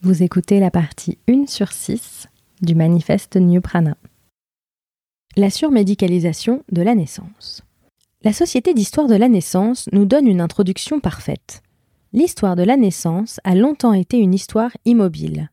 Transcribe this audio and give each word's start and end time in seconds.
Vous 0.00 0.22
écoutez 0.22 0.60
la 0.60 0.70
partie 0.70 1.18
1 1.26 1.46
sur 1.48 1.72
6 1.72 2.28
du 2.62 2.76
manifeste 2.76 3.34
New 3.34 3.60
Prana. 3.60 3.96
La 5.34 5.50
surmédicalisation 5.50 6.62
de 6.70 6.82
la 6.82 6.94
naissance. 6.94 7.62
La 8.22 8.32
Société 8.32 8.74
d'histoire 8.74 9.08
de 9.08 9.16
la 9.16 9.28
naissance 9.28 9.88
nous 9.90 10.04
donne 10.04 10.28
une 10.28 10.40
introduction 10.40 11.00
parfaite. 11.00 11.64
L'histoire 12.12 12.54
de 12.54 12.62
la 12.62 12.76
naissance 12.76 13.40
a 13.42 13.56
longtemps 13.56 13.92
été 13.92 14.18
une 14.18 14.34
histoire 14.34 14.70
immobile. 14.84 15.50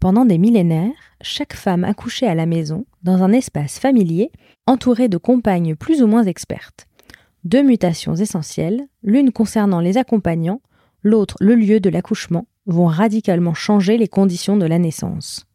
Pendant 0.00 0.24
des 0.24 0.38
millénaires, 0.38 1.14
chaque 1.20 1.54
femme 1.54 1.84
accouchait 1.84 2.26
à 2.26 2.34
la 2.34 2.46
maison, 2.46 2.86
dans 3.04 3.22
un 3.22 3.30
espace 3.30 3.78
familier, 3.78 4.32
entourée 4.66 5.08
de 5.08 5.18
compagnes 5.18 5.76
plus 5.76 6.02
ou 6.02 6.08
moins 6.08 6.24
expertes. 6.24 6.88
Deux 7.44 7.62
mutations 7.62 8.16
essentielles, 8.16 8.88
l'une 9.04 9.30
concernant 9.30 9.78
les 9.78 9.98
accompagnants, 9.98 10.62
l'autre 11.04 11.36
le 11.38 11.54
lieu 11.54 11.78
de 11.78 11.90
l'accouchement, 11.90 12.48
vont 12.66 12.86
radicalement 12.86 13.54
changer 13.54 13.96
les 13.96 14.08
conditions 14.08 14.56
de 14.56 14.66
la 14.66 14.78
naissance. 14.78 15.46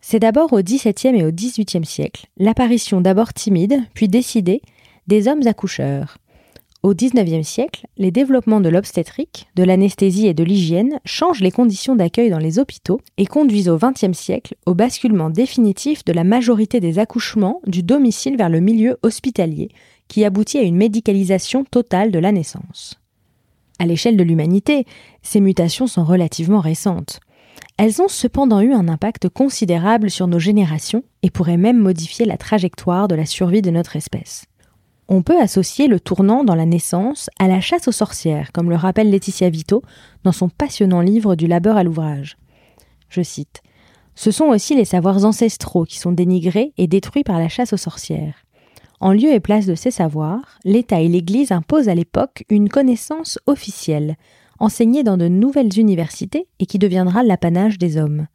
C'est 0.00 0.20
d'abord 0.20 0.52
au 0.52 0.62
XVIIe 0.62 1.16
et 1.16 1.24
au 1.24 1.30
XVIIIe 1.30 1.84
siècle 1.84 2.26
l'apparition 2.38 3.00
d'abord 3.00 3.32
timide, 3.32 3.82
puis 3.94 4.08
décidée, 4.08 4.62
des 5.06 5.28
hommes 5.28 5.46
accoucheurs. 5.46 6.18
Au 6.82 6.94
XIXe 6.94 7.46
siècle, 7.46 7.86
les 7.98 8.10
développements 8.10 8.62
de 8.62 8.70
l'obstétrique, 8.70 9.48
de 9.54 9.64
l'anesthésie 9.64 10.28
et 10.28 10.34
de 10.34 10.44
l'hygiène 10.44 10.98
changent 11.04 11.42
les 11.42 11.50
conditions 11.50 11.94
d'accueil 11.94 12.30
dans 12.30 12.38
les 12.38 12.58
hôpitaux 12.58 13.02
et 13.18 13.26
conduisent 13.26 13.68
au 13.68 13.76
XXe 13.76 14.16
siècle 14.16 14.54
au 14.64 14.74
basculement 14.74 15.28
définitif 15.28 16.06
de 16.06 16.14
la 16.14 16.24
majorité 16.24 16.80
des 16.80 16.98
accouchements 16.98 17.60
du 17.66 17.82
domicile 17.82 18.38
vers 18.38 18.48
le 18.48 18.60
milieu 18.60 18.96
hospitalier, 19.02 19.68
qui 20.08 20.24
aboutit 20.24 20.58
à 20.58 20.62
une 20.62 20.76
médicalisation 20.76 21.64
totale 21.64 22.10
de 22.10 22.18
la 22.18 22.32
naissance. 22.32 22.99
À 23.80 23.86
l'échelle 23.86 24.18
de 24.18 24.22
l'humanité, 24.22 24.84
ces 25.22 25.40
mutations 25.40 25.86
sont 25.86 26.04
relativement 26.04 26.60
récentes. 26.60 27.18
Elles 27.78 28.02
ont 28.02 28.08
cependant 28.08 28.60
eu 28.60 28.74
un 28.74 28.88
impact 28.88 29.30
considérable 29.30 30.10
sur 30.10 30.26
nos 30.26 30.38
générations 30.38 31.02
et 31.22 31.30
pourraient 31.30 31.56
même 31.56 31.78
modifier 31.78 32.26
la 32.26 32.36
trajectoire 32.36 33.08
de 33.08 33.14
la 33.14 33.24
survie 33.24 33.62
de 33.62 33.70
notre 33.70 33.96
espèce. 33.96 34.44
On 35.08 35.22
peut 35.22 35.40
associer 35.40 35.88
le 35.88 35.98
tournant 35.98 36.44
dans 36.44 36.54
la 36.54 36.66
naissance 36.66 37.30
à 37.38 37.48
la 37.48 37.62
chasse 37.62 37.88
aux 37.88 37.92
sorcières, 37.92 38.52
comme 38.52 38.68
le 38.68 38.76
rappelle 38.76 39.08
Laetitia 39.08 39.48
Vito 39.48 39.82
dans 40.24 40.32
son 40.32 40.50
passionnant 40.50 41.00
livre 41.00 41.34
Du 41.34 41.46
labeur 41.46 41.78
à 41.78 41.82
l'ouvrage. 41.82 42.36
Je 43.08 43.22
cite 43.22 43.62
Ce 44.14 44.30
sont 44.30 44.48
aussi 44.48 44.74
les 44.74 44.84
savoirs 44.84 45.24
ancestraux 45.24 45.86
qui 45.86 45.98
sont 45.98 46.12
dénigrés 46.12 46.74
et 46.76 46.86
détruits 46.86 47.24
par 47.24 47.38
la 47.38 47.48
chasse 47.48 47.72
aux 47.72 47.78
sorcières. 47.78 48.44
En 49.00 49.12
lieu 49.12 49.32
et 49.32 49.40
place 49.40 49.64
de 49.64 49.74
ces 49.74 49.90
savoirs, 49.90 50.58
l'État 50.64 51.00
et 51.00 51.08
l'Église 51.08 51.52
imposent 51.52 51.88
à 51.88 51.94
l'époque 51.94 52.44
une 52.50 52.68
connaissance 52.68 53.38
officielle, 53.46 54.16
enseignée 54.58 55.02
dans 55.02 55.16
de 55.16 55.26
nouvelles 55.26 55.78
universités 55.78 56.46
et 56.58 56.66
qui 56.66 56.78
deviendra 56.78 57.22
l'apanage 57.22 57.78
des 57.78 57.96
hommes. 57.96 58.26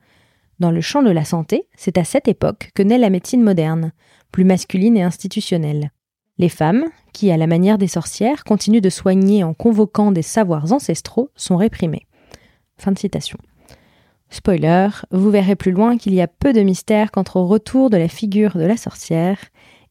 Dans 0.59 0.72
le 0.72 0.81
champ 0.81 1.03
de 1.03 1.11
la 1.11 1.23
santé, 1.23 1.67
c'est 1.75 1.99
à 1.99 2.03
cette 2.03 2.27
époque 2.27 2.72
que 2.73 2.81
naît 2.81 2.97
la 2.97 3.11
médecine 3.11 3.44
moderne, 3.44 3.91
plus 4.31 4.44
masculine 4.44 4.97
et 4.97 5.03
institutionnelle. 5.03 5.91
Les 6.39 6.49
femmes, 6.49 6.85
qui, 7.13 7.29
à 7.29 7.38
la 7.38 7.47
manière 7.47 7.77
des 7.77 7.88
sorcières, 7.88 8.44
continuent 8.44 8.81
de 8.81 8.89
soigner 8.89 9.44
en 9.44 9.53
convoquant 9.53 10.11
des 10.11 10.23
savoirs 10.23 10.73
ancestraux, 10.73 11.29
sont 11.35 11.57
réprimées. 11.57 12.07
Spoiler, 14.29 14.89
vous 15.11 15.29
verrez 15.29 15.55
plus 15.55 15.72
loin 15.72 15.97
qu'il 15.97 16.16
y 16.16 16.22
a 16.22 16.27
peu 16.27 16.52
de 16.53 16.61
mystère 16.61 17.11
quant 17.11 17.23
au 17.35 17.45
retour 17.45 17.91
de 17.91 17.97
la 17.97 18.07
figure 18.07 18.57
de 18.57 18.66
la 18.66 18.77
sorcière 18.77 19.38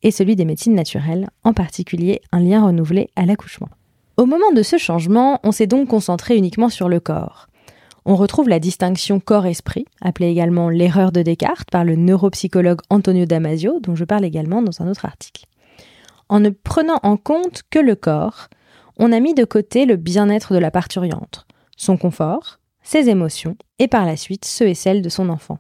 et 0.05 0.11
celui 0.11 0.37
des 0.37 0.45
médecines 0.45 0.75
naturelles, 0.75 1.29
en 1.43 1.53
particulier 1.53 2.21
un 2.31 2.39
lien 2.39 2.65
renouvelé 2.65 3.09
à 3.17 3.27
l'accouchement. 3.27 3.71
Au 4.17 4.27
moment 4.27 4.53
de 4.55 4.63
ce 4.63 4.79
changement, 4.79 5.41
on 5.43 5.51
s'est 5.51 5.67
donc 5.67 5.89
concentré 5.89 6.37
uniquement 6.37 6.69
sur 6.69 6.89
le 6.89 7.01
corps. 7.01 7.49
On 8.05 8.15
retrouve 8.15 8.49
la 8.49 8.61
distinction 8.61 9.19
corps-esprit, 9.19 9.87
appelée 10.03 10.29
également 10.29 10.69
l'erreur 10.69 11.11
de 11.11 11.23
Descartes 11.23 11.71
par 11.71 11.85
le 11.85 11.97
neuropsychologue 11.97 12.83
Antonio 12.91 13.25
Damasio, 13.25 13.81
dont 13.81 13.97
je 13.97 14.05
parle 14.05 14.25
également 14.25 14.63
dans 14.63 14.83
un 14.83 14.89
autre 14.89 15.07
article. 15.07 15.47
En 16.29 16.39
ne 16.39 16.51
prenant 16.51 17.01
en 17.03 17.17
compte 17.17 17.63
que 17.71 17.79
le 17.79 17.97
corps, 17.97 18.49
on 18.99 19.11
a 19.11 19.21
mis 19.21 19.35
de 19.35 19.45
côté 19.45 19.87
le 19.87 19.97
bien-être 19.97 20.53
de 20.53 20.59
la 20.59 20.71
parturiente, 20.71 21.47
son 21.77 21.97
confort, 21.97 22.61
ses 22.83 23.09
émotions 23.09 23.57
et 23.79 23.89
par 23.89 24.05
la 24.05 24.17
suite 24.17 24.45
ceux 24.45 24.69
et 24.69 24.75
celles 24.75 25.03
de 25.03 25.09
son 25.09 25.31
enfant. 25.31 25.59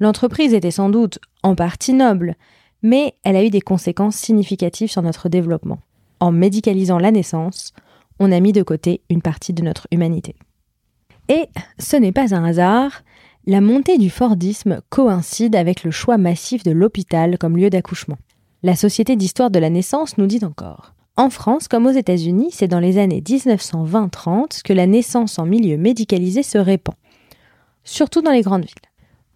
L'entreprise 0.00 0.54
était 0.54 0.70
sans 0.70 0.88
doute 0.88 1.18
en 1.42 1.56
partie 1.56 1.92
noble, 1.92 2.36
mais 2.82 3.14
elle 3.24 3.36
a 3.36 3.44
eu 3.44 3.50
des 3.50 3.60
conséquences 3.60 4.16
significatives 4.16 4.90
sur 4.90 5.02
notre 5.02 5.28
développement. 5.28 5.78
En 6.20 6.32
médicalisant 6.32 6.98
la 6.98 7.10
naissance, 7.10 7.72
on 8.18 8.32
a 8.32 8.40
mis 8.40 8.52
de 8.52 8.62
côté 8.62 9.02
une 9.10 9.22
partie 9.22 9.52
de 9.52 9.62
notre 9.62 9.86
humanité. 9.90 10.34
Et 11.28 11.46
ce 11.78 11.96
n'est 11.96 12.12
pas 12.12 12.34
un 12.34 12.44
hasard, 12.44 13.02
la 13.46 13.60
montée 13.60 13.98
du 13.98 14.10
Fordisme 14.10 14.80
coïncide 14.88 15.56
avec 15.56 15.84
le 15.84 15.90
choix 15.90 16.18
massif 16.18 16.62
de 16.64 16.70
l'hôpital 16.70 17.38
comme 17.38 17.56
lieu 17.56 17.70
d'accouchement. 17.70 18.18
La 18.62 18.76
Société 18.76 19.14
d'histoire 19.14 19.50
de 19.50 19.58
la 19.58 19.70
naissance 19.70 20.18
nous 20.18 20.26
dit 20.26 20.44
encore 20.44 20.94
En 21.16 21.30
France, 21.30 21.68
comme 21.68 21.86
aux 21.86 21.92
États-Unis, 21.92 22.50
c'est 22.52 22.68
dans 22.68 22.80
les 22.80 22.98
années 22.98 23.20
1920-30 23.20 24.62
que 24.62 24.72
la 24.72 24.86
naissance 24.86 25.38
en 25.38 25.46
milieu 25.46 25.76
médicalisé 25.76 26.42
se 26.42 26.58
répand, 26.58 26.96
surtout 27.84 28.20
dans 28.20 28.32
les 28.32 28.42
grandes 28.42 28.64
villes. 28.64 28.74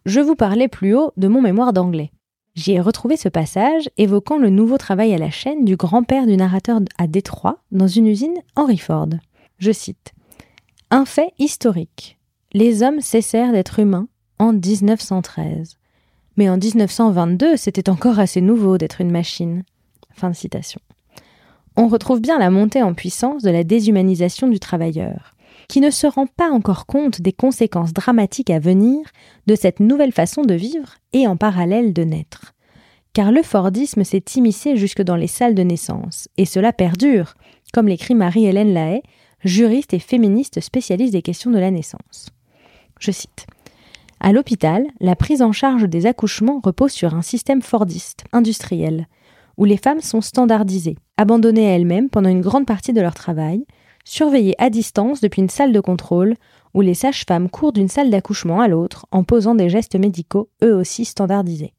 Je 0.04 0.20
vous 0.20 0.34
parlais 0.34 0.68
plus 0.68 0.96
haut 0.96 1.12
de 1.16 1.28
mon 1.28 1.40
mémoire 1.40 1.72
d'anglais. 1.72 2.10
J'y 2.54 2.72
ai 2.72 2.80
retrouvé 2.80 3.16
ce 3.16 3.30
passage 3.30 3.88
évoquant 3.96 4.36
le 4.36 4.50
nouveau 4.50 4.76
travail 4.76 5.14
à 5.14 5.18
la 5.18 5.30
chaîne 5.30 5.64
du 5.64 5.76
grand-père 5.76 6.26
du 6.26 6.36
narrateur 6.36 6.80
à 6.98 7.06
Détroit 7.06 7.62
dans 7.72 7.86
une 7.86 8.06
usine 8.06 8.36
Henry 8.56 8.76
Ford. 8.76 9.08
Je 9.58 9.72
cite 9.72 10.12
Un 10.90 11.06
fait 11.06 11.32
historique. 11.38 12.18
Les 12.52 12.82
hommes 12.82 13.00
cessèrent 13.00 13.52
d'être 13.52 13.78
humains 13.78 14.06
en 14.38 14.52
1913. 14.52 15.78
Mais 16.36 16.50
en 16.50 16.58
1922, 16.58 17.56
c'était 17.56 17.88
encore 17.88 18.18
assez 18.18 18.42
nouveau 18.42 18.76
d'être 18.76 19.00
une 19.00 19.10
machine. 19.10 19.62
Fin 20.10 20.28
de 20.28 20.36
citation. 20.36 20.80
On 21.76 21.88
retrouve 21.88 22.20
bien 22.20 22.38
la 22.38 22.50
montée 22.50 22.82
en 22.82 22.92
puissance 22.92 23.42
de 23.42 23.50
la 23.50 23.64
déshumanisation 23.64 24.46
du 24.48 24.60
travailleur, 24.60 25.31
qui 25.68 25.80
ne 25.80 25.90
se 25.90 26.06
rend 26.06 26.26
pas 26.26 26.50
encore 26.50 26.86
compte 26.86 27.20
des 27.20 27.32
conséquences 27.32 27.92
dramatiques 27.92 28.50
à 28.50 28.58
venir 28.58 29.06
de 29.46 29.54
cette 29.54 29.80
nouvelle 29.80 30.12
façon 30.12 30.42
de 30.42 30.54
vivre 30.54 30.94
et 31.12 31.26
en 31.26 31.36
parallèle 31.36 31.92
de 31.92 32.04
naître. 32.04 32.52
Car 33.12 33.30
le 33.30 33.42
Fordisme 33.42 34.04
s'est 34.04 34.24
immiscé 34.36 34.76
jusque 34.76 35.02
dans 35.02 35.16
les 35.16 35.26
salles 35.26 35.54
de 35.54 35.62
naissance, 35.62 36.28
et 36.38 36.46
cela 36.46 36.72
perdure, 36.72 37.34
comme 37.72 37.88
l'écrit 37.88 38.14
Marie-Hélène 38.14 38.72
Lahaye, 38.72 39.02
juriste 39.44 39.92
et 39.92 39.98
féministe 39.98 40.60
spécialiste 40.60 41.12
des 41.12 41.22
questions 41.22 41.50
de 41.50 41.58
la 41.58 41.70
naissance. 41.70 42.30
Je 42.98 43.10
cite. 43.10 43.46
À 44.20 44.32
l'hôpital, 44.32 44.86
la 45.00 45.16
prise 45.16 45.42
en 45.42 45.50
charge 45.50 45.88
des 45.88 46.06
accouchements 46.06 46.60
repose 46.62 46.92
sur 46.92 47.14
un 47.14 47.22
système 47.22 47.60
fordiste, 47.60 48.24
industriel, 48.32 49.08
où 49.56 49.64
les 49.64 49.76
femmes 49.76 50.00
sont 50.00 50.20
standardisées, 50.20 50.96
abandonnées 51.16 51.66
à 51.66 51.74
elles-mêmes 51.74 52.08
pendant 52.08 52.30
une 52.30 52.40
grande 52.40 52.66
partie 52.66 52.92
de 52.92 53.00
leur 53.00 53.14
travail, 53.14 53.66
surveillées 54.04 54.54
à 54.58 54.70
distance 54.70 55.20
depuis 55.20 55.42
une 55.42 55.48
salle 55.48 55.72
de 55.72 55.80
contrôle, 55.80 56.34
où 56.74 56.80
les 56.80 56.94
sages-femmes 56.94 57.50
courent 57.50 57.72
d'une 57.72 57.88
salle 57.88 58.10
d'accouchement 58.10 58.60
à 58.60 58.68
l'autre 58.68 59.06
en 59.10 59.24
posant 59.24 59.54
des 59.54 59.68
gestes 59.68 59.96
médicaux 59.96 60.48
eux 60.62 60.74
aussi 60.74 61.04
standardisés. 61.04 61.74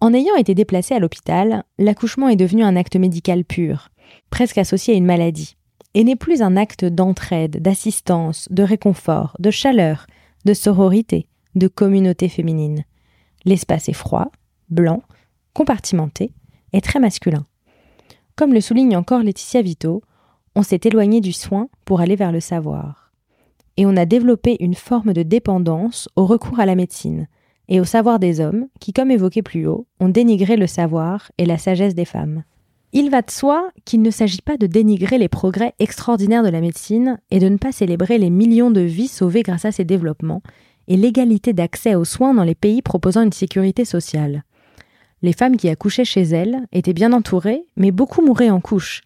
En 0.00 0.14
ayant 0.14 0.36
été 0.36 0.54
déplacé 0.54 0.94
à 0.94 0.98
l'hôpital, 0.98 1.64
l'accouchement 1.78 2.28
est 2.28 2.36
devenu 2.36 2.62
un 2.62 2.76
acte 2.76 2.96
médical 2.96 3.44
pur, 3.44 3.88
presque 4.30 4.58
associé 4.58 4.94
à 4.94 4.96
une 4.96 5.06
maladie, 5.06 5.56
et 5.94 6.04
n'est 6.04 6.16
plus 6.16 6.42
un 6.42 6.56
acte 6.56 6.84
d'entraide, 6.84 7.60
d'assistance, 7.60 8.46
de 8.50 8.62
réconfort, 8.62 9.34
de 9.38 9.50
chaleur, 9.50 10.06
de 10.44 10.54
sororité, 10.54 11.26
de 11.54 11.66
communauté 11.66 12.28
féminine. 12.28 12.84
L'espace 13.44 13.88
est 13.88 13.94
froid, 13.94 14.30
blanc, 14.68 15.02
compartimenté 15.54 16.32
et 16.72 16.80
très 16.80 17.00
masculin. 17.00 17.44
Comme 18.36 18.54
le 18.54 18.60
souligne 18.60 18.96
encore 18.96 19.22
Laetitia 19.22 19.62
Vito, 19.62 20.02
on 20.54 20.62
s'est 20.62 20.80
éloigné 20.84 21.20
du 21.20 21.32
soin 21.32 21.68
pour 21.84 22.00
aller 22.00 22.16
vers 22.16 22.32
le 22.32 22.40
savoir 22.40 23.08
et 23.78 23.86
on 23.86 23.96
a 23.96 24.06
développé 24.06 24.56
une 24.58 24.74
forme 24.74 25.12
de 25.12 25.22
dépendance 25.22 26.08
au 26.16 26.26
recours 26.26 26.58
à 26.58 26.66
la 26.66 26.74
médecine 26.74 27.28
et 27.68 27.80
au 27.80 27.84
savoir 27.84 28.18
des 28.18 28.40
hommes 28.40 28.66
qui, 28.80 28.92
comme 28.92 29.12
évoqué 29.12 29.40
plus 29.40 29.68
haut, 29.68 29.86
ont 30.00 30.08
dénigré 30.08 30.56
le 30.56 30.66
savoir 30.66 31.30
et 31.38 31.46
la 31.46 31.58
sagesse 31.58 31.94
des 31.94 32.04
femmes. 32.04 32.42
Il 32.92 33.08
va 33.08 33.22
de 33.22 33.30
soi 33.30 33.70
qu'il 33.84 34.02
ne 34.02 34.10
s'agit 34.10 34.42
pas 34.42 34.56
de 34.56 34.66
dénigrer 34.66 35.16
les 35.16 35.28
progrès 35.28 35.74
extraordinaires 35.78 36.42
de 36.42 36.48
la 36.48 36.60
médecine 36.60 37.20
et 37.30 37.38
de 37.38 37.48
ne 37.48 37.56
pas 37.56 37.70
célébrer 37.70 38.18
les 38.18 38.30
millions 38.30 38.72
de 38.72 38.80
vies 38.80 39.06
sauvées 39.06 39.44
grâce 39.44 39.64
à 39.64 39.70
ces 39.70 39.84
développements 39.84 40.42
et 40.88 40.96
l'égalité 40.96 41.52
d'accès 41.52 41.94
aux 41.94 42.04
soins 42.04 42.34
dans 42.34 42.44
les 42.44 42.56
pays 42.56 42.82
proposant 42.82 43.22
une 43.22 43.32
sécurité 43.32 43.84
sociale. 43.84 44.42
Les 45.22 45.32
femmes 45.32 45.56
qui 45.56 45.68
accouchaient 45.68 46.04
chez 46.04 46.22
elles 46.22 46.62
étaient 46.72 46.92
bien 46.92 47.12
entourées, 47.12 47.64
mais 47.76 47.92
beaucoup 47.92 48.22
mouraient 48.22 48.50
en 48.50 48.60
couche, 48.60 49.02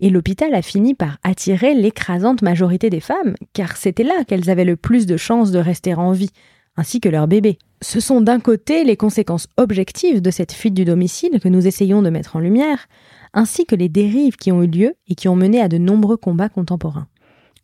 et 0.00 0.10
l'hôpital 0.10 0.54
a 0.54 0.62
fini 0.62 0.94
par 0.94 1.18
attirer 1.22 1.74
l'écrasante 1.74 2.42
majorité 2.42 2.90
des 2.90 3.00
femmes, 3.00 3.34
car 3.52 3.76
c'était 3.76 4.02
là 4.02 4.24
qu'elles 4.26 4.50
avaient 4.50 4.64
le 4.64 4.76
plus 4.76 5.06
de 5.06 5.16
chances 5.16 5.50
de 5.50 5.58
rester 5.58 5.94
en 5.94 6.12
vie, 6.12 6.30
ainsi 6.76 7.00
que 7.00 7.08
leurs 7.08 7.28
bébés. 7.28 7.58
Ce 7.82 8.00
sont 8.00 8.20
d'un 8.20 8.40
côté 8.40 8.84
les 8.84 8.96
conséquences 8.96 9.48
objectives 9.56 10.22
de 10.22 10.30
cette 10.30 10.52
fuite 10.52 10.74
du 10.74 10.84
domicile 10.84 11.38
que 11.40 11.48
nous 11.48 11.66
essayons 11.66 12.02
de 12.02 12.10
mettre 12.10 12.36
en 12.36 12.40
lumière, 12.40 12.86
ainsi 13.32 13.66
que 13.66 13.76
les 13.76 13.88
dérives 13.88 14.36
qui 14.36 14.52
ont 14.52 14.62
eu 14.62 14.66
lieu 14.66 14.94
et 15.08 15.14
qui 15.14 15.28
ont 15.28 15.36
mené 15.36 15.60
à 15.60 15.68
de 15.68 15.78
nombreux 15.78 16.16
combats 16.16 16.48
contemporains. 16.48 17.08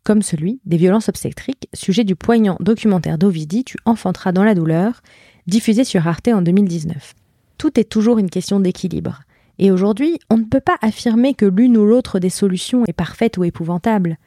comme 0.03 0.23
celui 0.23 0.59
des 0.65 0.77
violences 0.77 1.09
obstétriques, 1.09 1.69
sujet 1.75 2.03
du 2.03 2.15
poignant 2.15 2.57
documentaire 2.59 3.19
d'Ovidie 3.19 3.63
Tu 3.63 3.77
enfanteras 3.85 4.31
dans 4.31 4.43
la 4.43 4.55
douleur, 4.55 5.03
diffusé 5.45 5.83
sur 5.83 6.07
Arte 6.07 6.29
en 6.29 6.41
2019. 6.41 7.13
Tout 7.59 7.79
est 7.79 7.83
toujours 7.83 8.17
une 8.17 8.31
question 8.31 8.59
d'équilibre. 8.59 9.21
Et 9.61 9.69
aujourd'hui, 9.69 10.17
on 10.31 10.37
ne 10.37 10.43
peut 10.43 10.59
pas 10.59 10.77
affirmer 10.81 11.35
que 11.35 11.45
l'une 11.45 11.77
ou 11.77 11.85
l'autre 11.85 12.17
des 12.17 12.31
solutions 12.31 12.83
est 12.87 12.93
parfaite 12.93 13.37
ou 13.37 13.43
épouvantable. 13.43 14.17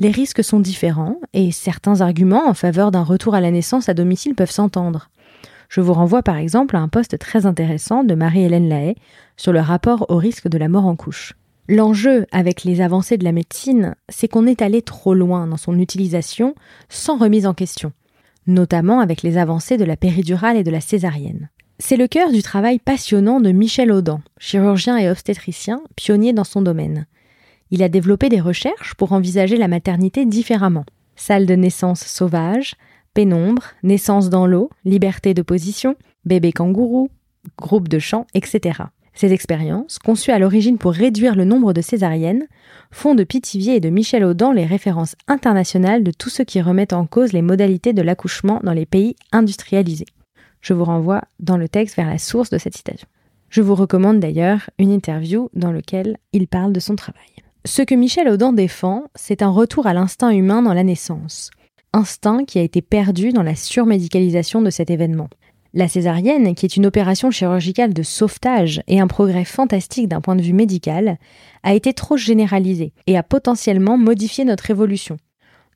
Les 0.00 0.10
risques 0.10 0.42
sont 0.42 0.60
différents 0.60 1.20
et 1.34 1.52
certains 1.52 2.00
arguments 2.00 2.48
en 2.48 2.54
faveur 2.54 2.90
d'un 2.90 3.02
retour 3.02 3.34
à 3.34 3.42
la 3.42 3.50
naissance 3.50 3.90
à 3.90 3.94
domicile 3.94 4.34
peuvent 4.34 4.50
s'entendre. 4.50 5.10
Je 5.68 5.82
vous 5.82 5.92
renvoie 5.92 6.22
par 6.22 6.38
exemple 6.38 6.74
à 6.74 6.80
un 6.80 6.88
poste 6.88 7.18
très 7.18 7.44
intéressant 7.44 8.02
de 8.02 8.14
Marie-Hélène 8.14 8.70
Lahaye 8.70 8.94
sur 9.36 9.52
le 9.52 9.60
rapport 9.60 10.06
au 10.08 10.16
risque 10.16 10.48
de 10.48 10.56
la 10.56 10.68
mort 10.68 10.86
en 10.86 10.96
couche. 10.96 11.34
L'enjeu 11.68 12.24
avec 12.32 12.64
les 12.64 12.80
avancées 12.80 13.18
de 13.18 13.24
la 13.24 13.32
médecine, 13.32 13.94
c'est 14.08 14.26
qu'on 14.26 14.46
est 14.46 14.62
allé 14.62 14.80
trop 14.80 15.12
loin 15.12 15.46
dans 15.46 15.58
son 15.58 15.78
utilisation 15.78 16.54
sans 16.88 17.18
remise 17.18 17.46
en 17.46 17.52
question, 17.52 17.92
notamment 18.46 19.00
avec 19.00 19.22
les 19.22 19.36
avancées 19.36 19.76
de 19.76 19.84
la 19.84 19.98
péridurale 19.98 20.56
et 20.56 20.64
de 20.64 20.70
la 20.70 20.80
césarienne. 20.80 21.50
C'est 21.80 21.96
le 21.96 22.08
cœur 22.08 22.32
du 22.32 22.42
travail 22.42 22.80
passionnant 22.80 23.40
de 23.40 23.52
Michel 23.52 23.92
Audin, 23.92 24.20
chirurgien 24.38 24.96
et 24.96 25.08
obstétricien, 25.08 25.80
pionnier 25.94 26.32
dans 26.32 26.44
son 26.44 26.60
domaine. 26.60 27.06
Il 27.70 27.84
a 27.84 27.88
développé 27.88 28.28
des 28.28 28.40
recherches 28.40 28.94
pour 28.94 29.12
envisager 29.12 29.56
la 29.56 29.68
maternité 29.68 30.26
différemment. 30.26 30.84
Salle 31.14 31.46
de 31.46 31.54
naissance 31.54 32.00
sauvage, 32.00 32.74
pénombre, 33.14 33.62
naissance 33.84 34.28
dans 34.28 34.46
l'eau, 34.46 34.70
liberté 34.84 35.34
de 35.34 35.42
position, 35.42 35.94
bébé 36.24 36.50
kangourou, 36.52 37.10
groupe 37.56 37.88
de 37.88 38.00
chant, 38.00 38.26
etc. 38.34 38.82
Ces 39.14 39.32
expériences, 39.32 40.00
conçues 40.00 40.32
à 40.32 40.40
l'origine 40.40 40.78
pour 40.78 40.92
réduire 40.92 41.36
le 41.36 41.44
nombre 41.44 41.72
de 41.72 41.80
césariennes, 41.80 42.46
font 42.90 43.14
de 43.14 43.24
Pithiviers 43.24 43.76
et 43.76 43.80
de 43.80 43.88
Michel 43.88 44.24
Audin 44.24 44.52
les 44.52 44.66
références 44.66 45.14
internationales 45.28 46.02
de 46.02 46.10
tous 46.10 46.28
ceux 46.28 46.44
qui 46.44 46.60
remettent 46.60 46.92
en 46.92 47.06
cause 47.06 47.32
les 47.32 47.42
modalités 47.42 47.92
de 47.92 48.02
l'accouchement 48.02 48.60
dans 48.64 48.72
les 48.72 48.86
pays 48.86 49.14
industrialisés. 49.30 50.06
Je 50.60 50.74
vous 50.74 50.84
renvoie 50.84 51.22
dans 51.40 51.56
le 51.56 51.68
texte 51.68 51.96
vers 51.96 52.08
la 52.08 52.18
source 52.18 52.50
de 52.50 52.58
cette 52.58 52.76
citation. 52.76 53.08
Je 53.48 53.62
vous 53.62 53.74
recommande 53.74 54.20
d'ailleurs 54.20 54.68
une 54.78 54.90
interview 54.90 55.48
dans 55.54 55.72
laquelle 55.72 56.18
il 56.32 56.48
parle 56.48 56.72
de 56.72 56.80
son 56.80 56.96
travail. 56.96 57.22
Ce 57.64 57.82
que 57.82 57.94
Michel 57.94 58.28
Audin 58.28 58.52
défend, 58.52 59.04
c'est 59.14 59.42
un 59.42 59.50
retour 59.50 59.86
à 59.86 59.94
l'instinct 59.94 60.30
humain 60.30 60.62
dans 60.62 60.74
la 60.74 60.84
naissance. 60.84 61.50
Instinct 61.92 62.44
qui 62.44 62.58
a 62.58 62.62
été 62.62 62.82
perdu 62.82 63.30
dans 63.30 63.42
la 63.42 63.54
surmédicalisation 63.54 64.60
de 64.60 64.70
cet 64.70 64.90
événement. 64.90 65.28
La 65.74 65.88
césarienne, 65.88 66.54
qui 66.54 66.66
est 66.66 66.76
une 66.76 66.86
opération 66.86 67.30
chirurgicale 67.30 67.92
de 67.92 68.02
sauvetage 68.02 68.82
et 68.88 69.00
un 69.00 69.06
progrès 69.06 69.44
fantastique 69.44 70.08
d'un 70.08 70.20
point 70.20 70.36
de 70.36 70.42
vue 70.42 70.54
médical, 70.54 71.18
a 71.62 71.74
été 71.74 71.92
trop 71.92 72.16
généralisée 72.16 72.92
et 73.06 73.18
a 73.18 73.22
potentiellement 73.22 73.98
modifié 73.98 74.44
notre 74.44 74.70
évolution. 74.70 75.18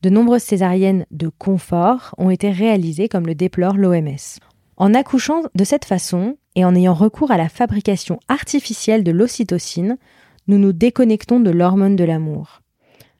De 0.02 0.10
nombreuses 0.10 0.42
césariennes 0.42 1.06
de 1.10 1.28
confort 1.28 2.14
ont 2.18 2.30
été 2.30 2.50
réalisées 2.50 3.08
comme 3.08 3.26
le 3.26 3.34
déplore 3.34 3.76
l'OMS. 3.76 4.40
En 4.82 4.94
accouchant 4.94 5.42
de 5.54 5.62
cette 5.62 5.84
façon 5.84 6.36
et 6.56 6.64
en 6.64 6.74
ayant 6.74 6.92
recours 6.92 7.30
à 7.30 7.36
la 7.36 7.48
fabrication 7.48 8.18
artificielle 8.26 9.04
de 9.04 9.12
l'ocytocine, 9.12 9.96
nous 10.48 10.58
nous 10.58 10.72
déconnectons 10.72 11.38
de 11.38 11.50
l'hormone 11.52 11.94
de 11.94 12.02
l'amour. 12.02 12.62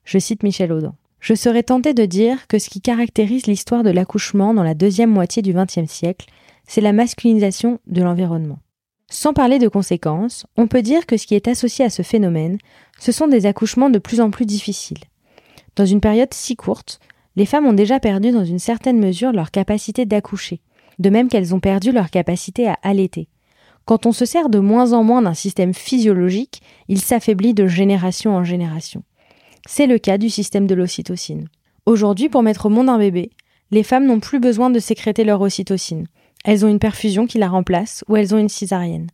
Je 0.03 0.17
cite 0.17 0.43
Michel 0.43 0.73
Audin. 0.73 0.93
Je 1.21 1.33
serais 1.33 1.63
tenté 1.63 1.93
de 1.93 2.03
dire 2.03 2.47
que 2.49 2.59
ce 2.59 2.69
qui 2.69 2.81
caractérise 2.81 3.47
l'histoire 3.47 3.83
de 3.83 3.91
l'accouchement 3.91 4.53
dans 4.53 4.61
la 4.61 4.73
deuxième 4.73 5.09
moitié 5.09 5.41
du 5.41 5.53
XXe 5.53 5.89
siècle, 5.89 6.25
c'est 6.67 6.81
la 6.81 6.91
masculinisation 6.91 7.79
de 7.87 8.03
l'environnement. 8.03 8.59
Sans 9.09 9.31
parler 9.31 9.57
de 9.57 9.69
conséquences, 9.69 10.45
on 10.57 10.67
peut 10.67 10.81
dire 10.81 11.05
que 11.05 11.15
ce 11.15 11.25
qui 11.25 11.35
est 11.35 11.47
associé 11.47 11.85
à 11.85 11.89
ce 11.89 12.01
phénomène, 12.01 12.57
ce 12.99 13.13
sont 13.13 13.29
des 13.29 13.45
accouchements 13.45 13.89
de 13.89 13.99
plus 13.99 14.19
en 14.19 14.31
plus 14.31 14.45
difficiles. 14.45 15.05
Dans 15.77 15.85
une 15.85 16.01
période 16.01 16.33
si 16.33 16.57
courte, 16.57 16.99
les 17.37 17.45
femmes 17.45 17.67
ont 17.67 17.71
déjà 17.71 18.01
perdu 18.01 18.31
dans 18.31 18.43
une 18.43 18.59
certaine 18.59 18.99
mesure 18.99 19.31
leur 19.31 19.49
capacité 19.49 20.05
d'accoucher, 20.05 20.59
de 20.99 21.09
même 21.09 21.29
qu'elles 21.29 21.53
ont 21.53 21.59
perdu 21.59 21.91
leur 21.91 22.09
capacité 22.09 22.67
à 22.67 22.77
allaiter. 22.83 23.27
Quand 23.85 24.05
on 24.05 24.11
se 24.11 24.25
sert 24.25 24.49
de 24.49 24.59
moins 24.59 24.93
en 24.93 25.03
moins 25.03 25.21
d'un 25.21 25.33
système 25.33 25.73
physiologique, 25.73 26.61
il 26.87 27.01
s'affaiblit 27.01 27.53
de 27.53 27.67
génération 27.67 28.35
en 28.35 28.43
génération. 28.43 29.03
C'est 29.67 29.87
le 29.87 29.97
cas 29.97 30.17
du 30.17 30.29
système 30.29 30.67
de 30.67 30.75
l'ocytocine. 30.75 31.47
Aujourd'hui, 31.85 32.29
pour 32.29 32.43
mettre 32.43 32.67
au 32.67 32.69
monde 32.69 32.89
un 32.89 32.97
bébé, 32.97 33.31
les 33.71 33.83
femmes 33.83 34.05
n'ont 34.05 34.19
plus 34.19 34.39
besoin 34.39 34.69
de 34.69 34.79
sécréter 34.79 35.23
leur 35.23 35.41
ocytocine. 35.41 36.07
Elles 36.45 36.65
ont 36.65 36.69
une 36.69 36.79
perfusion 36.79 37.25
qui 37.25 37.39
la 37.39 37.49
remplace 37.49 38.03
ou 38.07 38.15
elles 38.15 38.33
ont 38.35 38.37
une 38.37 38.49
césarienne. 38.49 39.07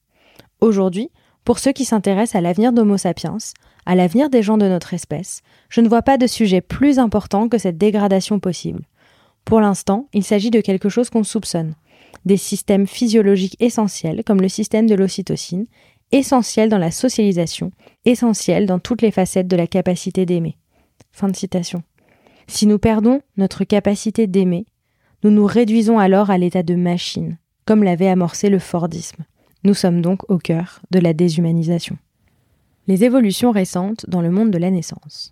Aujourd'hui, 0.61 1.09
pour 1.45 1.59
ceux 1.59 1.71
qui 1.71 1.85
s'intéressent 1.85 2.35
à 2.35 2.41
l'avenir 2.41 2.73
d'Homo 2.73 2.97
sapiens, 2.97 3.37
à 3.85 3.95
l'avenir 3.95 4.29
des 4.29 4.43
gens 4.43 4.57
de 4.57 4.67
notre 4.67 4.93
espèce, 4.93 5.41
je 5.69 5.81
ne 5.81 5.89
vois 5.89 6.01
pas 6.01 6.17
de 6.17 6.27
sujet 6.27 6.61
plus 6.61 6.99
important 6.99 7.47
que 7.49 7.57
cette 7.57 7.77
dégradation 7.77 8.39
possible. 8.39 8.83
Pour 9.49 9.61
l'instant, 9.61 10.07
il 10.13 10.23
s'agit 10.23 10.51
de 10.51 10.61
quelque 10.61 10.89
chose 10.89 11.09
qu'on 11.09 11.23
soupçonne. 11.23 11.73
Des 12.23 12.37
systèmes 12.37 12.85
physiologiques 12.85 13.57
essentiels, 13.59 14.23
comme 14.23 14.41
le 14.41 14.47
système 14.47 14.85
de 14.85 14.93
l'ocytocine, 14.93 15.65
essentiels 16.11 16.69
dans 16.69 16.77
la 16.77 16.91
socialisation, 16.91 17.71
essentiels 18.05 18.67
dans 18.67 18.77
toutes 18.77 19.01
les 19.01 19.09
facettes 19.09 19.47
de 19.47 19.55
la 19.55 19.65
capacité 19.65 20.27
d'aimer. 20.27 20.55
Si 22.47 22.67
nous 22.67 22.77
perdons 22.77 23.21
notre 23.37 23.63
capacité 23.63 24.27
d'aimer, 24.27 24.67
nous 25.23 25.31
nous 25.31 25.47
réduisons 25.47 25.97
alors 25.97 26.29
à 26.29 26.37
l'état 26.37 26.61
de 26.61 26.75
machine, 26.75 27.39
comme 27.65 27.83
l'avait 27.83 28.07
amorcé 28.07 28.49
le 28.49 28.59
Fordisme. 28.59 29.23
Nous 29.63 29.73
sommes 29.73 30.03
donc 30.03 30.29
au 30.29 30.37
cœur 30.37 30.79
de 30.91 30.99
la 30.99 31.13
déshumanisation. 31.13 31.97
Les 32.85 33.03
évolutions 33.03 33.49
récentes 33.49 34.07
dans 34.07 34.21
le 34.21 34.29
monde 34.29 34.51
de 34.51 34.59
la 34.59 34.69
naissance. 34.69 35.31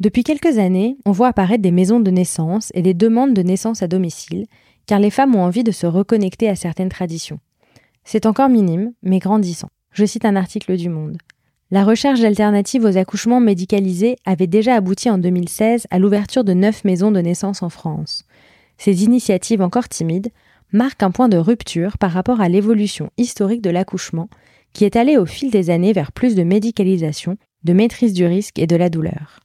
Depuis 0.00 0.24
quelques 0.24 0.58
années, 0.58 0.96
on 1.06 1.12
voit 1.12 1.28
apparaître 1.28 1.62
des 1.62 1.70
maisons 1.70 2.00
de 2.00 2.10
naissance 2.10 2.70
et 2.74 2.82
des 2.82 2.94
demandes 2.94 3.34
de 3.34 3.42
naissance 3.42 3.82
à 3.82 3.86
domicile, 3.86 4.46
car 4.86 4.98
les 4.98 5.10
femmes 5.10 5.34
ont 5.36 5.44
envie 5.44 5.64
de 5.64 5.70
se 5.70 5.86
reconnecter 5.86 6.48
à 6.48 6.56
certaines 6.56 6.88
traditions. 6.88 7.38
C'est 8.04 8.26
encore 8.26 8.48
minime, 8.48 8.92
mais 9.02 9.18
grandissant. 9.18 9.70
Je 9.92 10.04
cite 10.04 10.24
un 10.24 10.36
article 10.36 10.76
du 10.76 10.88
Monde. 10.88 11.18
La 11.70 11.84
recherche 11.84 12.20
d'alternatives 12.20 12.84
aux 12.84 12.98
accouchements 12.98 13.40
médicalisés 13.40 14.16
avait 14.26 14.46
déjà 14.46 14.74
abouti 14.74 15.08
en 15.08 15.18
2016 15.18 15.86
à 15.90 15.98
l'ouverture 15.98 16.44
de 16.44 16.52
neuf 16.52 16.84
maisons 16.84 17.10
de 17.10 17.20
naissance 17.20 17.62
en 17.62 17.70
France. 17.70 18.24
Ces 18.76 19.04
initiatives 19.04 19.62
encore 19.62 19.88
timides 19.88 20.30
marquent 20.72 21.04
un 21.04 21.10
point 21.12 21.28
de 21.28 21.38
rupture 21.38 21.98
par 21.98 22.10
rapport 22.10 22.40
à 22.40 22.48
l'évolution 22.48 23.10
historique 23.16 23.62
de 23.62 23.70
l'accouchement, 23.70 24.28
qui 24.72 24.84
est 24.84 24.96
allée 24.96 25.16
au 25.16 25.24
fil 25.24 25.50
des 25.50 25.70
années 25.70 25.92
vers 25.92 26.12
plus 26.12 26.34
de 26.34 26.42
médicalisation, 26.42 27.38
de 27.62 27.72
maîtrise 27.72 28.12
du 28.12 28.26
risque 28.26 28.58
et 28.58 28.66
de 28.66 28.76
la 28.76 28.90
douleur. 28.90 29.43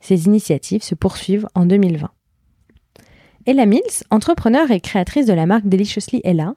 Ces 0.00 0.26
initiatives 0.26 0.82
se 0.82 0.94
poursuivent 0.94 1.48
en 1.54 1.66
2020. 1.66 2.10
Ella 3.46 3.66
Mills, 3.66 4.04
entrepreneur 4.10 4.70
et 4.70 4.80
créatrice 4.80 5.26
de 5.26 5.32
la 5.32 5.46
marque 5.46 5.66
Deliciously 5.66 6.20
Ella, 6.22 6.54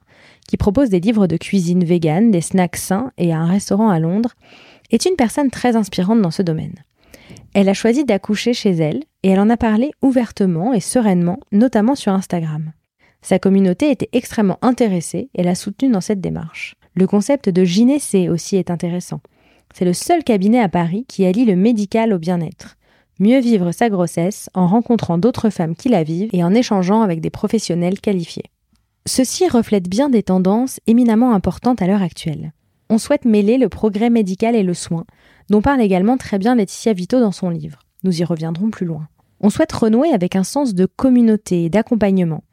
qui 0.47 0.57
propose 0.57 0.89
des 0.89 0.99
livres 0.99 1.25
de 1.25 1.37
cuisine 1.37 1.85
vegan, 1.85 2.31
des 2.31 2.41
snacks 2.41 2.75
sains 2.75 3.11
et 3.17 3.31
un 3.31 3.45
restaurant 3.45 3.89
à 3.89 3.99
Londres, 3.99 4.33
est 4.91 5.05
une 5.05 5.15
personne 5.15 5.49
très 5.49 5.75
inspirante 5.77 6.21
dans 6.21 6.31
ce 6.31 6.41
domaine. 6.41 6.75
Elle 7.53 7.69
a 7.69 7.73
choisi 7.73 8.03
d'accoucher 8.03 8.53
chez 8.53 8.71
elle 8.71 9.03
et 9.23 9.29
elle 9.29 9.39
en 9.39 9.49
a 9.49 9.57
parlé 9.57 9.91
ouvertement 10.01 10.73
et 10.73 10.81
sereinement, 10.81 11.39
notamment 11.51 11.95
sur 11.95 12.11
Instagram. 12.11 12.73
Sa 13.21 13.39
communauté 13.39 13.89
était 13.91 14.09
extrêmement 14.11 14.57
intéressée 14.61 15.29
et 15.33 15.43
l'a 15.43 15.55
soutenue 15.55 15.91
dans 15.91 16.01
cette 16.01 16.21
démarche. 16.21 16.75
Le 16.93 17.07
concept 17.07 17.47
de 17.47 17.63
gynécée 17.63 18.27
aussi 18.27 18.57
est 18.57 18.69
intéressant. 18.71 19.21
C'est 19.73 19.85
le 19.85 19.93
seul 19.93 20.23
cabinet 20.23 20.59
à 20.59 20.67
Paris 20.67 21.05
qui 21.07 21.25
allie 21.25 21.45
le 21.45 21.55
médical 21.55 22.11
au 22.11 22.19
bien-être 22.19 22.75
mieux 23.21 23.39
vivre 23.39 23.71
sa 23.71 23.89
grossesse 23.89 24.49
en 24.53 24.67
rencontrant 24.67 25.17
d'autres 25.17 25.49
femmes 25.49 25.75
qui 25.75 25.87
la 25.89 26.03
vivent 26.03 26.31
et 26.33 26.43
en 26.43 26.53
échangeant 26.53 27.01
avec 27.01 27.21
des 27.21 27.29
professionnels 27.29 28.01
qualifiés. 28.01 28.45
Ceci 29.05 29.47
reflète 29.47 29.87
bien 29.87 30.09
des 30.09 30.23
tendances 30.23 30.79
éminemment 30.87 31.33
importantes 31.33 31.81
à 31.81 31.87
l'heure 31.87 32.01
actuelle. 32.01 32.51
On 32.89 32.97
souhaite 32.97 33.25
mêler 33.25 33.57
le 33.57 33.69
progrès 33.69 34.09
médical 34.09 34.55
et 34.55 34.63
le 34.63 34.73
soin, 34.73 35.05
dont 35.49 35.61
parle 35.61 35.81
également 35.81 36.17
très 36.17 36.39
bien 36.39 36.55
Laetitia 36.55 36.93
Vito 36.93 37.19
dans 37.19 37.31
son 37.31 37.49
livre. 37.49 37.79
Nous 38.03 38.21
y 38.21 38.23
reviendrons 38.23 38.69
plus 38.69 38.85
loin. 38.85 39.07
On 39.39 39.49
souhaite 39.49 39.71
renouer 39.71 40.11
avec 40.11 40.35
un 40.35 40.43
sens 40.43 40.73
de 40.73 40.85
communauté 40.85 41.65
et 41.65 41.69
d'accompagnement. 41.69 42.43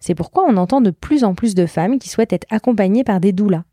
C'est 0.00 0.14
pourquoi 0.14 0.44
on 0.48 0.56
entend 0.56 0.80
de 0.80 0.90
plus 0.90 1.24
en 1.24 1.34
plus 1.34 1.54
de 1.54 1.66
femmes 1.66 1.98
qui 1.98 2.08
souhaitent 2.08 2.32
être 2.32 2.46
accompagnées 2.50 3.04
par 3.04 3.20
des 3.20 3.32
doulas. 3.32 3.64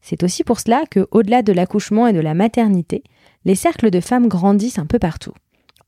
C'est 0.00 0.22
aussi 0.22 0.44
pour 0.44 0.60
cela 0.60 0.84
que, 0.90 1.06
au-delà 1.10 1.42
de 1.42 1.52
l'accouchement 1.52 2.06
et 2.06 2.12
de 2.12 2.20
la 2.20 2.34
maternité, 2.34 3.02
les 3.44 3.54
cercles 3.54 3.90
de 3.90 4.00
femmes 4.00 4.28
grandissent 4.28 4.78
un 4.78 4.86
peu 4.86 4.98
partout 4.98 5.32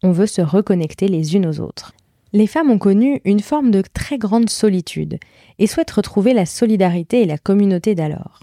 on 0.03 0.13
veut 0.13 0.27
se 0.27 0.43
reconnecter 0.43 1.09
les 1.09 1.35
unes 1.35 1.47
aux 1.47 1.61
autres. 1.61 1.93
Les 2.33 2.47
femmes 2.47 2.71
ont 2.71 2.79
connu 2.79 3.21
une 3.25 3.41
forme 3.41 3.71
de 3.71 3.83
très 3.83 4.19
grande 4.19 4.51
solitude 4.51 5.19
et 5.59 5.67
souhaitent 5.67 5.91
retrouver 5.93 6.35
la 6.35 6.47
solidarité 6.47 7.23
et 7.23 7.27
la 7.27 7.39
communauté 7.39 7.95
d'alors. 7.95 8.41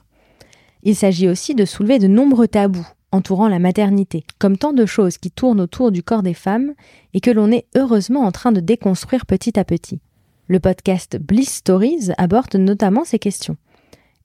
Il 0.84 0.96
s'agit 0.96 1.30
aussi 1.30 1.56
de 1.56 1.66
soulever 1.66 2.00
de 2.00 2.08
nombreux 2.08 2.48
tabous 2.48 2.88
entourant 3.14 3.48
la 3.48 3.60
maternité, 3.60 4.26
comme 4.40 4.58
tant 4.58 4.74
de 4.74 4.86
choses 4.86 5.18
qui 5.18 5.30
tournent 5.30 5.62
autour 5.62 5.92
du 5.92 6.02
corps 6.02 6.24
des 6.24 6.34
femmes 6.34 6.74
et 7.14 7.22
que 7.22 7.30
l'on 7.30 7.52
est 7.52 7.68
heureusement 7.76 8.22
en 8.22 8.32
train 8.32 8.52
de 8.52 8.60
déconstruire 8.60 9.26
petit 9.26 9.60
à 9.60 9.64
petit. 9.64 10.02
Le 10.48 10.60
podcast 10.60 11.18
Bliss 11.18 11.54
Stories 11.54 12.10
aborde 12.18 12.56
notamment 12.56 13.06
ces 13.06 13.20
questions. 13.20 13.56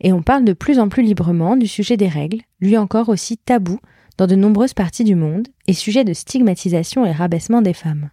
Et 0.00 0.12
on 0.12 0.22
parle 0.22 0.44
de 0.44 0.52
plus 0.52 0.78
en 0.78 0.88
plus 0.88 1.02
librement 1.02 1.56
du 1.56 1.66
sujet 1.66 1.96
des 1.96 2.08
règles, 2.08 2.40
lui 2.60 2.78
encore 2.78 3.08
aussi 3.08 3.36
tabou 3.36 3.78
dans 4.18 4.26
de 4.26 4.34
nombreuses 4.34 4.74
parties 4.74 5.04
du 5.04 5.14
monde 5.14 5.48
et 5.66 5.72
sujet 5.72 6.04
de 6.04 6.12
stigmatisation 6.12 7.06
et 7.06 7.12
rabaissement 7.12 7.62
des 7.62 7.72
femmes. 7.72 8.10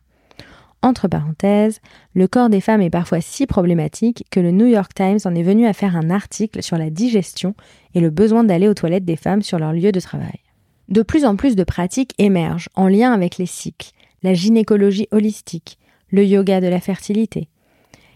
Entre 0.81 1.07
parenthèses, 1.07 1.81
le 2.13 2.27
corps 2.27 2.49
des 2.49 2.61
femmes 2.61 2.81
est 2.81 2.91
parfois 2.91 3.19
si 3.19 3.47
problématique 3.47 4.23
que 4.29 4.39
le 4.39 4.51
New 4.51 4.67
York 4.67 4.93
Times 4.93 5.17
en 5.25 5.33
est 5.33 5.41
venu 5.41 5.65
à 5.65 5.73
faire 5.73 5.95
un 5.95 6.11
article 6.11 6.61
sur 6.61 6.77
la 6.77 6.91
digestion 6.91 7.55
et 7.95 7.99
le 7.99 8.11
besoin 8.11 8.43
d'aller 8.43 8.67
aux 8.67 8.75
toilettes 8.75 9.03
des 9.03 9.15
femmes 9.15 9.41
sur 9.41 9.57
leur 9.57 9.73
lieu 9.73 9.91
de 9.91 9.99
travail. 9.99 10.39
De 10.87 11.01
plus 11.01 11.25
en 11.25 11.35
plus 11.35 11.55
de 11.55 11.63
pratiques 11.63 12.13
émergent 12.19 12.69
en 12.75 12.87
lien 12.87 13.11
avec 13.11 13.39
les 13.39 13.47
cycles, 13.47 13.89
la 14.21 14.35
gynécologie 14.35 15.07
holistique, 15.09 15.79
le 16.09 16.23
yoga 16.23 16.61
de 16.61 16.67
la 16.67 16.79
fertilité. 16.79 17.49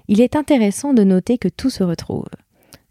Il 0.07 0.21
est 0.21 0.35
intéressant 0.35 0.93
de 0.93 1.03
noter 1.03 1.39
que 1.39 1.47
tout 1.47 1.71
se 1.71 1.83
retrouve. 1.83 2.29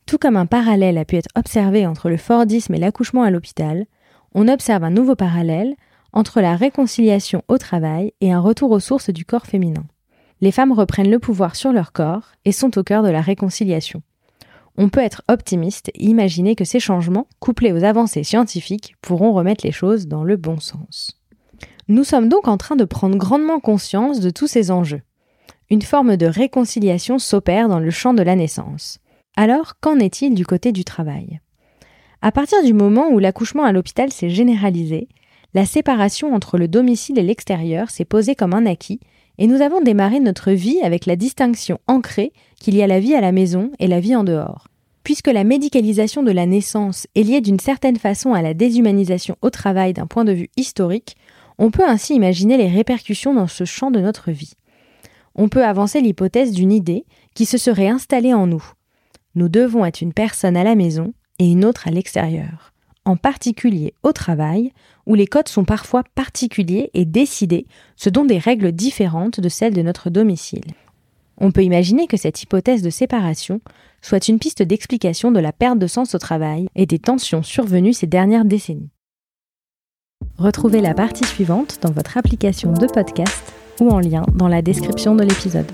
Tout 0.06 0.18
comme 0.18 0.36
un 0.36 0.46
parallèle 0.46 0.98
a 0.98 1.04
pu 1.04 1.16
être 1.16 1.30
observé 1.36 1.86
entre 1.86 2.08
le 2.08 2.16
Fordisme 2.16 2.74
et 2.74 2.78
l'accouchement 2.78 3.22
à 3.22 3.30
l'hôpital, 3.30 3.86
on 4.34 4.48
observe 4.48 4.84
un 4.84 4.90
nouveau 4.90 5.16
parallèle 5.16 5.74
entre 6.12 6.40
la 6.40 6.56
réconciliation 6.56 7.42
au 7.48 7.58
travail 7.58 8.12
et 8.20 8.32
un 8.32 8.40
retour 8.40 8.70
aux 8.70 8.80
sources 8.80 9.10
du 9.10 9.24
corps 9.24 9.46
féminin. 9.46 9.86
Les 10.40 10.52
femmes 10.52 10.72
reprennent 10.72 11.10
le 11.10 11.18
pouvoir 11.18 11.56
sur 11.56 11.72
leur 11.72 11.92
corps 11.92 12.32
et 12.44 12.52
sont 12.52 12.78
au 12.78 12.82
cœur 12.82 13.02
de 13.02 13.08
la 13.08 13.20
réconciliation. 13.20 14.02
On 14.76 14.88
peut 14.88 15.00
être 15.00 15.22
optimiste 15.28 15.90
et 15.94 16.04
imaginer 16.04 16.54
que 16.54 16.64
ces 16.64 16.78
changements, 16.78 17.26
couplés 17.40 17.72
aux 17.72 17.82
avancées 17.82 18.22
scientifiques, 18.22 18.94
pourront 19.02 19.32
remettre 19.32 19.66
les 19.66 19.72
choses 19.72 20.06
dans 20.06 20.22
le 20.22 20.36
bon 20.36 20.60
sens. 20.60 21.20
Nous 21.88 22.04
sommes 22.04 22.28
donc 22.28 22.46
en 22.46 22.56
train 22.56 22.76
de 22.76 22.84
prendre 22.84 23.16
grandement 23.16 23.58
conscience 23.58 24.20
de 24.20 24.30
tous 24.30 24.46
ces 24.46 24.70
enjeux. 24.70 25.02
Une 25.70 25.82
forme 25.82 26.16
de 26.16 26.26
réconciliation 26.26 27.18
s'opère 27.18 27.68
dans 27.68 27.80
le 27.80 27.90
champ 27.90 28.14
de 28.14 28.22
la 28.22 28.36
naissance. 28.36 29.00
Alors, 29.36 29.80
qu'en 29.80 29.98
est-il 29.98 30.34
du 30.34 30.46
côté 30.46 30.70
du 30.70 30.84
travail? 30.84 31.40
À 32.20 32.32
partir 32.32 32.62
du 32.64 32.72
moment 32.72 33.08
où 33.10 33.20
l'accouchement 33.20 33.62
à 33.62 33.70
l'hôpital 33.70 34.10
s'est 34.10 34.30
généralisé, 34.30 35.08
la 35.54 35.64
séparation 35.64 36.34
entre 36.34 36.58
le 36.58 36.66
domicile 36.66 37.18
et 37.18 37.22
l'extérieur 37.22 37.90
s'est 37.90 38.04
posée 38.04 38.34
comme 38.34 38.54
un 38.54 38.66
acquis, 38.66 38.98
et 39.38 39.46
nous 39.46 39.62
avons 39.62 39.80
démarré 39.80 40.18
notre 40.18 40.50
vie 40.50 40.80
avec 40.82 41.06
la 41.06 41.14
distinction 41.14 41.78
ancrée 41.86 42.32
qu'il 42.58 42.74
y 42.74 42.82
a 42.82 42.88
la 42.88 42.98
vie 42.98 43.14
à 43.14 43.20
la 43.20 43.30
maison 43.30 43.70
et 43.78 43.86
la 43.86 44.00
vie 44.00 44.16
en 44.16 44.24
dehors. 44.24 44.66
Puisque 45.04 45.28
la 45.28 45.44
médicalisation 45.44 46.24
de 46.24 46.32
la 46.32 46.44
naissance 46.44 47.06
est 47.14 47.22
liée 47.22 47.40
d'une 47.40 47.60
certaine 47.60 47.96
façon 47.96 48.34
à 48.34 48.42
la 48.42 48.52
déshumanisation 48.52 49.36
au 49.40 49.50
travail 49.50 49.92
d'un 49.92 50.08
point 50.08 50.24
de 50.24 50.32
vue 50.32 50.50
historique, 50.56 51.16
on 51.56 51.70
peut 51.70 51.88
ainsi 51.88 52.14
imaginer 52.14 52.56
les 52.56 52.68
répercussions 52.68 53.32
dans 53.32 53.46
ce 53.46 53.64
champ 53.64 53.92
de 53.92 54.00
notre 54.00 54.32
vie. 54.32 54.54
On 55.36 55.48
peut 55.48 55.64
avancer 55.64 56.00
l'hypothèse 56.00 56.52
d'une 56.52 56.72
idée 56.72 57.04
qui 57.34 57.46
se 57.46 57.58
serait 57.58 57.88
installée 57.88 58.34
en 58.34 58.48
nous. 58.48 58.64
Nous 59.36 59.48
devons 59.48 59.84
être 59.84 60.00
une 60.00 60.12
personne 60.12 60.56
à 60.56 60.64
la 60.64 60.74
maison 60.74 61.14
et 61.38 61.50
une 61.50 61.64
autre 61.64 61.88
à 61.88 61.90
l'extérieur 61.90 62.72
en 63.08 63.16
particulier 63.16 63.94
au 64.02 64.12
travail, 64.12 64.72
où 65.06 65.14
les 65.14 65.26
codes 65.26 65.48
sont 65.48 65.64
parfois 65.64 66.04
particuliers 66.14 66.90
et 66.92 67.06
décidés 67.06 67.66
selon 67.96 68.26
des 68.26 68.38
règles 68.38 68.70
différentes 68.70 69.40
de 69.40 69.48
celles 69.48 69.72
de 69.72 69.80
notre 69.80 70.10
domicile. 70.10 70.74
On 71.38 71.50
peut 71.50 71.62
imaginer 71.62 72.06
que 72.06 72.18
cette 72.18 72.42
hypothèse 72.42 72.82
de 72.82 72.90
séparation 72.90 73.60
soit 74.02 74.28
une 74.28 74.38
piste 74.38 74.62
d'explication 74.62 75.32
de 75.32 75.40
la 75.40 75.52
perte 75.52 75.78
de 75.78 75.86
sens 75.86 76.14
au 76.14 76.18
travail 76.18 76.68
et 76.74 76.84
des 76.84 76.98
tensions 76.98 77.42
survenues 77.42 77.94
ces 77.94 78.06
dernières 78.06 78.44
décennies. 78.44 78.90
Retrouvez 80.36 80.80
la 80.80 80.94
partie 80.94 81.24
suivante 81.24 81.78
dans 81.80 81.92
votre 81.92 82.18
application 82.18 82.72
de 82.72 82.86
podcast 82.86 83.54
ou 83.80 83.88
en 83.88 84.00
lien 84.00 84.26
dans 84.34 84.48
la 84.48 84.62
description 84.62 85.14
de 85.14 85.24
l'épisode. 85.24 85.70